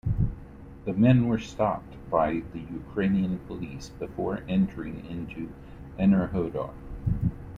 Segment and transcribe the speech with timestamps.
[0.85, 5.49] The men were stopped by the Ukrainian police before entering into
[5.99, 6.73] Enerhodar.